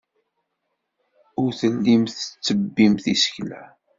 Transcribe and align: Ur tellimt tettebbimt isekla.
Ur 1.41 1.51
tellimt 1.59 2.15
tettebbimt 2.17 3.05
isekla. 3.13 3.63